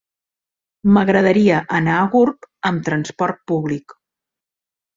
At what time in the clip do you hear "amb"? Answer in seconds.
2.71-2.83